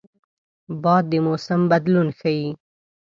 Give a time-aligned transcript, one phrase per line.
[0.83, 2.47] باد د موسم بدلون ښيي